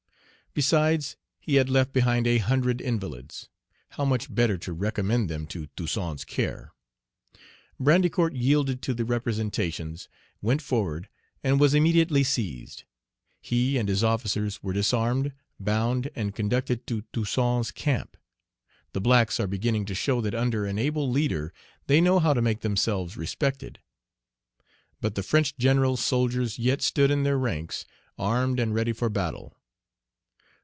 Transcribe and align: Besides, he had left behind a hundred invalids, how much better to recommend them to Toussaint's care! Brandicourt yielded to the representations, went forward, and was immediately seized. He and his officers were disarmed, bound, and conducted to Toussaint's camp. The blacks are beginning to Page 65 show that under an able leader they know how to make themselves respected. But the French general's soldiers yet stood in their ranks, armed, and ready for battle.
Besides, 0.53 1.15
he 1.39 1.55
had 1.55 1.69
left 1.69 1.93
behind 1.93 2.27
a 2.27 2.39
hundred 2.39 2.81
invalids, 2.81 3.47
how 3.91 4.03
much 4.03 4.35
better 4.35 4.57
to 4.57 4.73
recommend 4.73 5.29
them 5.29 5.47
to 5.47 5.67
Toussaint's 5.77 6.25
care! 6.25 6.73
Brandicourt 7.79 8.35
yielded 8.35 8.81
to 8.81 8.93
the 8.93 9.05
representations, 9.05 10.09
went 10.41 10.61
forward, 10.61 11.07
and 11.41 11.57
was 11.57 11.73
immediately 11.73 12.21
seized. 12.21 12.83
He 13.39 13.77
and 13.77 13.87
his 13.87 14.03
officers 14.03 14.61
were 14.61 14.73
disarmed, 14.73 15.31
bound, 15.57 16.09
and 16.17 16.35
conducted 16.35 16.85
to 16.87 17.05
Toussaint's 17.13 17.71
camp. 17.71 18.17
The 18.91 18.99
blacks 18.99 19.39
are 19.39 19.47
beginning 19.47 19.85
to 19.85 19.91
Page 19.91 19.99
65 19.99 20.05
show 20.05 20.19
that 20.19 20.35
under 20.35 20.65
an 20.65 20.77
able 20.77 21.09
leader 21.09 21.53
they 21.87 22.01
know 22.01 22.19
how 22.19 22.33
to 22.33 22.41
make 22.41 22.59
themselves 22.59 23.15
respected. 23.15 23.79
But 24.99 25.15
the 25.15 25.23
French 25.23 25.57
general's 25.57 26.03
soldiers 26.03 26.59
yet 26.59 26.81
stood 26.81 27.09
in 27.09 27.23
their 27.23 27.37
ranks, 27.39 27.85
armed, 28.19 28.59
and 28.59 28.75
ready 28.75 28.91
for 28.91 29.07
battle. 29.09 29.55